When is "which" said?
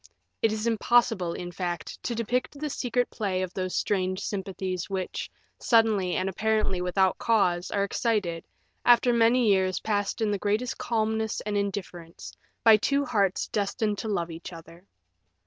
4.89-5.29